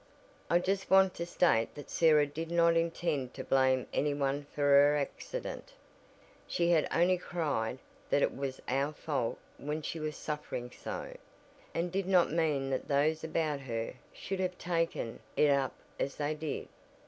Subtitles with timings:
[0.49, 4.97] "I just want to state that Sarah did not intend to blame anyone for her
[4.97, 5.73] accident
[6.47, 7.77] she had only cried
[8.09, 11.15] that it was our fault when she was suffering so,
[11.75, 16.33] and did not mean that those about her should have taken it up as they
[16.33, 16.67] did.